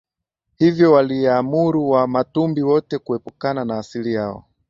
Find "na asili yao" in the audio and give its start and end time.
3.65-4.45